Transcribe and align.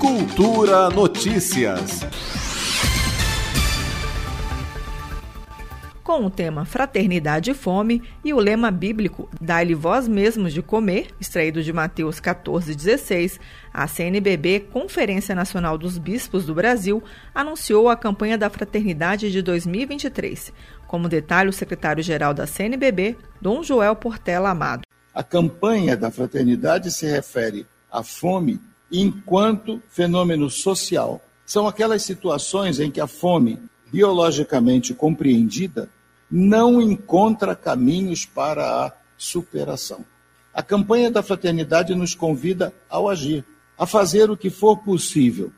Cultura 0.00 0.88
Notícias. 0.88 2.00
Com 6.02 6.24
o 6.24 6.30
tema 6.30 6.64
Fraternidade 6.64 7.50
e 7.50 7.54
Fome 7.54 8.02
e 8.24 8.32
o 8.32 8.38
lema 8.38 8.70
bíblico 8.70 9.28
Dai-lhe 9.38 9.74
vós 9.74 10.08
mesmos 10.08 10.54
de 10.54 10.62
comer, 10.62 11.08
extraído 11.20 11.62
de 11.62 11.70
Mateus 11.70 12.18
14,16, 12.18 13.38
a 13.74 13.86
CNBB, 13.86 14.60
Conferência 14.72 15.34
Nacional 15.34 15.76
dos 15.76 15.98
Bispos 15.98 16.46
do 16.46 16.54
Brasil, 16.54 17.02
anunciou 17.34 17.90
a 17.90 17.96
campanha 17.96 18.38
da 18.38 18.48
Fraternidade 18.48 19.30
de 19.30 19.42
2023. 19.42 20.50
Como 20.86 21.10
detalhe 21.10 21.50
o 21.50 21.52
secretário-geral 21.52 22.32
da 22.32 22.46
CNBB, 22.46 23.18
Dom 23.38 23.62
Joel 23.62 23.94
Portela 23.94 24.48
Amado. 24.48 24.80
A 25.14 25.22
campanha 25.22 25.94
da 25.94 26.10
fraternidade 26.10 26.90
se 26.90 27.06
refere 27.06 27.66
à 27.92 28.02
fome 28.02 28.58
enquanto 28.90 29.82
fenômeno 29.88 30.50
social. 30.50 31.20
São 31.46 31.66
aquelas 31.66 32.02
situações 32.02 32.80
em 32.80 32.90
que 32.90 33.00
a 33.00 33.06
fome, 33.06 33.58
biologicamente 33.92 34.94
compreendida, 34.94 35.88
não 36.30 36.80
encontra 36.80 37.56
caminhos 37.56 38.24
para 38.24 38.86
a 38.86 38.92
superação. 39.16 40.04
A 40.54 40.62
campanha 40.62 41.10
da 41.10 41.22
fraternidade 41.22 41.94
nos 41.94 42.14
convida 42.14 42.72
ao 42.88 43.08
agir, 43.08 43.44
a 43.78 43.86
fazer 43.86 44.30
o 44.30 44.36
que 44.36 44.50
for 44.50 44.76
possível 44.78 45.52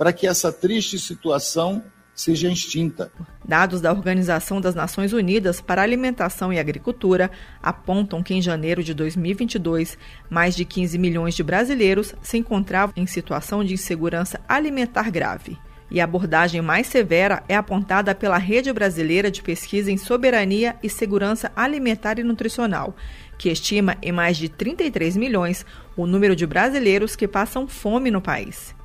para 0.00 0.14
que 0.14 0.26
essa 0.26 0.50
triste 0.50 0.98
situação 0.98 1.84
seja 2.20 2.50
extinta. 2.50 3.10
Dados 3.44 3.80
da 3.80 3.90
Organização 3.90 4.60
das 4.60 4.74
Nações 4.74 5.12
Unidas 5.12 5.60
para 5.60 5.82
Alimentação 5.82 6.52
e 6.52 6.58
Agricultura 6.58 7.30
apontam 7.62 8.22
que 8.22 8.34
em 8.34 8.42
janeiro 8.42 8.84
de 8.84 8.92
2022, 8.92 9.96
mais 10.28 10.54
de 10.54 10.64
15 10.64 10.98
milhões 10.98 11.34
de 11.34 11.42
brasileiros 11.42 12.14
se 12.22 12.36
encontravam 12.36 12.94
em 12.96 13.06
situação 13.06 13.64
de 13.64 13.74
insegurança 13.74 14.40
alimentar 14.46 15.10
grave. 15.10 15.58
E 15.90 16.00
a 16.00 16.04
abordagem 16.04 16.60
mais 16.60 16.86
severa 16.86 17.42
é 17.48 17.56
apontada 17.56 18.14
pela 18.14 18.38
Rede 18.38 18.72
Brasileira 18.72 19.30
de 19.30 19.42
Pesquisa 19.42 19.90
em 19.90 19.96
Soberania 19.96 20.76
e 20.82 20.88
Segurança 20.88 21.50
Alimentar 21.56 22.18
e 22.20 22.22
Nutricional, 22.22 22.94
que 23.36 23.48
estima 23.48 23.96
em 24.00 24.12
mais 24.12 24.36
de 24.36 24.48
33 24.48 25.16
milhões 25.16 25.66
o 25.96 26.06
número 26.06 26.36
de 26.36 26.46
brasileiros 26.46 27.16
que 27.16 27.26
passam 27.26 27.66
fome 27.66 28.10
no 28.10 28.20
país. 28.20 28.78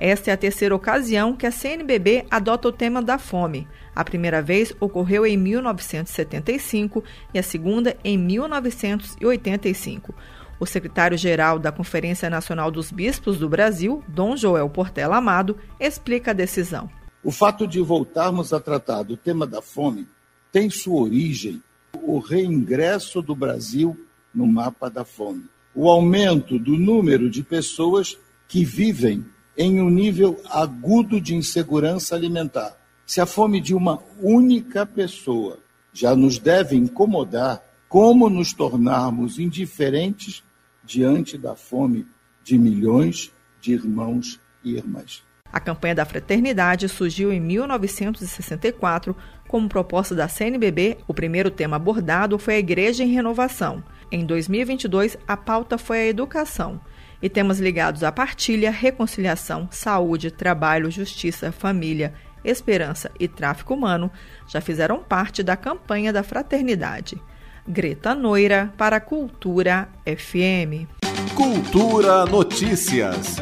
Esta 0.00 0.30
é 0.30 0.32
a 0.32 0.36
terceira 0.36 0.74
ocasião 0.74 1.36
que 1.36 1.44
a 1.44 1.50
CNBB 1.50 2.24
adota 2.30 2.68
o 2.68 2.72
tema 2.72 3.02
da 3.02 3.18
fome. 3.18 3.68
A 3.94 4.02
primeira 4.02 4.40
vez 4.40 4.74
ocorreu 4.80 5.26
em 5.26 5.36
1975 5.36 7.04
e 7.34 7.38
a 7.38 7.42
segunda 7.42 7.94
em 8.02 8.16
1985. 8.16 10.14
O 10.58 10.64
secretário-geral 10.64 11.58
da 11.58 11.70
Conferência 11.70 12.30
Nacional 12.30 12.70
dos 12.70 12.90
Bispos 12.90 13.38
do 13.38 13.46
Brasil, 13.46 14.02
Dom 14.08 14.38
Joel 14.38 14.70
Portela 14.70 15.18
Amado, 15.18 15.58
explica 15.78 16.30
a 16.30 16.34
decisão. 16.34 16.88
O 17.22 17.30
fato 17.30 17.66
de 17.66 17.82
voltarmos 17.82 18.54
a 18.54 18.60
tratar 18.60 19.02
do 19.02 19.18
tema 19.18 19.46
da 19.46 19.60
fome 19.60 20.08
tem 20.50 20.70
sua 20.70 21.02
origem 21.02 21.62
o 22.02 22.18
reingresso 22.18 23.20
do 23.20 23.34
Brasil 23.34 23.94
no 24.34 24.46
mapa 24.46 24.88
da 24.88 25.04
fome, 25.04 25.44
o 25.74 25.90
aumento 25.90 26.58
do 26.58 26.78
número 26.78 27.28
de 27.28 27.42
pessoas 27.42 28.16
que 28.48 28.64
vivem 28.64 29.26
em 29.60 29.78
um 29.78 29.90
nível 29.90 30.40
agudo 30.48 31.20
de 31.20 31.34
insegurança 31.34 32.16
alimentar. 32.16 32.74
Se 33.04 33.20
a 33.20 33.26
fome 33.26 33.60
de 33.60 33.74
uma 33.74 34.02
única 34.18 34.86
pessoa 34.86 35.58
já 35.92 36.16
nos 36.16 36.38
deve 36.38 36.76
incomodar, 36.76 37.62
como 37.86 38.30
nos 38.30 38.54
tornarmos 38.54 39.38
indiferentes 39.38 40.42
diante 40.82 41.36
da 41.36 41.54
fome 41.54 42.06
de 42.42 42.56
milhões 42.56 43.30
de 43.60 43.74
irmãos 43.74 44.40
e 44.64 44.76
irmãs? 44.76 45.22
A 45.52 45.60
campanha 45.60 45.96
da 45.96 46.06
fraternidade 46.06 46.88
surgiu 46.88 47.30
em 47.30 47.38
1964 47.38 49.14
como 49.46 49.68
proposta 49.68 50.14
da 50.14 50.26
CNBB. 50.26 50.96
O 51.06 51.12
primeiro 51.12 51.50
tema 51.50 51.76
abordado 51.76 52.38
foi 52.38 52.54
a 52.54 52.58
Igreja 52.58 53.04
em 53.04 53.12
Renovação. 53.12 53.84
Em 54.10 54.24
2022, 54.24 55.18
a 55.28 55.36
pauta 55.36 55.76
foi 55.76 55.98
a 55.98 56.06
educação 56.06 56.80
e 57.22 57.28
temas 57.28 57.58
ligados 57.58 58.02
à 58.02 58.10
partilha, 58.10 58.70
reconciliação, 58.70 59.68
saúde, 59.70 60.30
trabalho, 60.30 60.90
justiça, 60.90 61.52
família, 61.52 62.14
esperança 62.44 63.10
e 63.18 63.28
tráfico 63.28 63.74
humano 63.74 64.10
já 64.46 64.60
fizeram 64.60 65.02
parte 65.02 65.42
da 65.42 65.56
campanha 65.56 66.12
da 66.12 66.22
fraternidade. 66.22 67.20
Greta 67.68 68.14
Noira 68.14 68.72
para 68.76 69.00
Cultura 69.00 69.88
FM. 70.04 70.88
Cultura 71.34 72.24
Notícias. 72.26 73.36